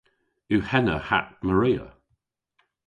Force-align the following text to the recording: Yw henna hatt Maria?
Yw 0.53 0.61
henna 0.69 0.97
hatt 1.09 1.27
Maria? 1.47 1.87